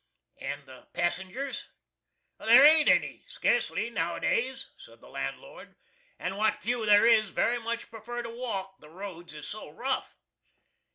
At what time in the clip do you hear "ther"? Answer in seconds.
6.87-7.05